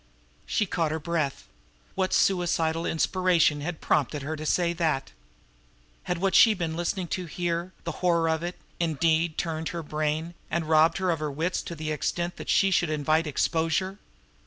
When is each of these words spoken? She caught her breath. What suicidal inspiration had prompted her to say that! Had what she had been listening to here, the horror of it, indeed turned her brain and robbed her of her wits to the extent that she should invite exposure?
She 0.47 0.65
caught 0.65 0.89
her 0.91 0.97
breath. 0.97 1.47
What 1.93 2.11
suicidal 2.11 2.87
inspiration 2.87 3.61
had 3.61 3.81
prompted 3.81 4.23
her 4.23 4.35
to 4.35 4.47
say 4.47 4.73
that! 4.73 5.11
Had 6.05 6.17
what 6.17 6.33
she 6.33 6.49
had 6.49 6.57
been 6.57 6.75
listening 6.75 7.07
to 7.09 7.27
here, 7.27 7.71
the 7.83 7.91
horror 8.01 8.27
of 8.27 8.41
it, 8.41 8.55
indeed 8.79 9.37
turned 9.37 9.69
her 9.69 9.83
brain 9.83 10.33
and 10.49 10.67
robbed 10.67 10.97
her 10.97 11.11
of 11.11 11.19
her 11.19 11.29
wits 11.31 11.61
to 11.61 11.75
the 11.75 11.91
extent 11.91 12.37
that 12.37 12.49
she 12.49 12.71
should 12.71 12.89
invite 12.89 13.27
exposure? 13.27 13.99